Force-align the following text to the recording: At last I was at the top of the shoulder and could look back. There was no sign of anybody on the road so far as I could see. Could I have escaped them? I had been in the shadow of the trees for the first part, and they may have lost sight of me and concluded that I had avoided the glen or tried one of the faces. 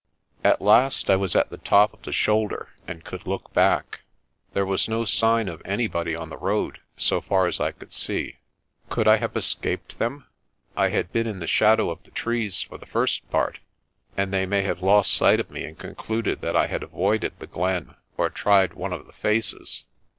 At 0.43 0.63
last 0.63 1.11
I 1.11 1.15
was 1.15 1.35
at 1.35 1.51
the 1.51 1.59
top 1.59 1.93
of 1.93 2.01
the 2.01 2.11
shoulder 2.11 2.69
and 2.87 3.05
could 3.05 3.27
look 3.27 3.53
back. 3.53 4.01
There 4.53 4.65
was 4.65 4.89
no 4.89 5.05
sign 5.05 5.47
of 5.47 5.61
anybody 5.63 6.15
on 6.15 6.29
the 6.29 6.37
road 6.39 6.79
so 6.97 7.21
far 7.21 7.45
as 7.45 7.59
I 7.59 7.71
could 7.71 7.93
see. 7.93 8.37
Could 8.89 9.07
I 9.07 9.17
have 9.17 9.35
escaped 9.37 9.99
them? 9.99 10.25
I 10.75 10.89
had 10.89 11.13
been 11.13 11.27
in 11.27 11.37
the 11.37 11.45
shadow 11.45 11.91
of 11.91 12.01
the 12.01 12.09
trees 12.09 12.63
for 12.63 12.79
the 12.79 12.87
first 12.87 13.29
part, 13.29 13.59
and 14.17 14.33
they 14.33 14.47
may 14.47 14.63
have 14.63 14.81
lost 14.81 15.13
sight 15.13 15.39
of 15.39 15.51
me 15.51 15.65
and 15.65 15.77
concluded 15.77 16.41
that 16.41 16.55
I 16.55 16.65
had 16.65 16.81
avoided 16.81 17.33
the 17.37 17.45
glen 17.45 17.93
or 18.17 18.31
tried 18.31 18.73
one 18.73 18.93
of 18.93 19.05
the 19.05 19.13
faces. 19.13 19.83